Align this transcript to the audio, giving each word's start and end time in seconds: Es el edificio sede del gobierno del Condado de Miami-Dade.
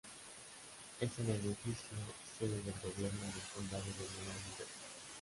Es 0.99 1.11
el 1.19 1.29
edificio 1.29 1.95
sede 2.39 2.59
del 2.63 2.73
gobierno 2.83 3.21
del 3.21 3.53
Condado 3.53 3.83
de 3.85 3.91
Miami-Dade. 3.93 4.69